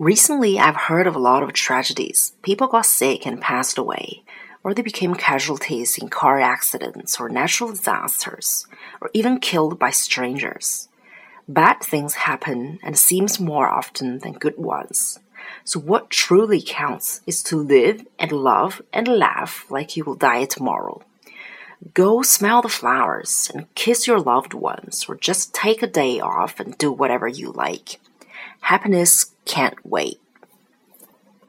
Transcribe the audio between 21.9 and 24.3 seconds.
Go smell the flowers and kiss your